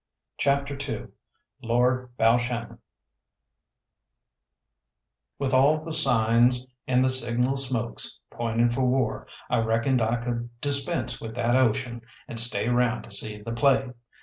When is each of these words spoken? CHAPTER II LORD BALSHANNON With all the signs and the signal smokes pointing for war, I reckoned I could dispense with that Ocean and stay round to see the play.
CHAPTER 0.39 0.75
II 0.81 1.09
LORD 1.61 2.17
BALSHANNON 2.17 2.79
With 5.37 5.53
all 5.53 5.85
the 5.85 5.91
signs 5.91 6.71
and 6.87 7.05
the 7.05 7.09
signal 7.11 7.55
smokes 7.55 8.19
pointing 8.31 8.71
for 8.71 8.81
war, 8.81 9.27
I 9.47 9.59
reckoned 9.59 10.01
I 10.01 10.15
could 10.15 10.59
dispense 10.59 11.21
with 11.21 11.35
that 11.35 11.55
Ocean 11.55 12.01
and 12.27 12.39
stay 12.39 12.67
round 12.67 13.03
to 13.03 13.11
see 13.11 13.43
the 13.43 13.51
play. 13.51 13.91